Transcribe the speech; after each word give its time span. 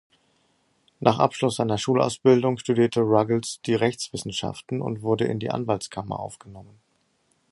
Nach 0.99 1.19
Abschluss 1.19 1.57
seiner 1.57 1.77
Schulausbildung 1.77 2.57
studierte 2.57 3.01
Ruggles 3.01 3.59
die 3.67 3.75
Rechtswissenschaften 3.75 4.81
und 4.81 5.03
wurde 5.03 5.25
in 5.25 5.37
die 5.37 5.51
Anwaltskammer 5.51 6.19
aufgenommen. 6.19 6.79